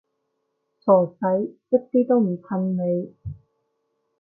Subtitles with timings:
[0.79, 1.15] 傻仔，
[1.69, 3.13] 一啲都唔襯你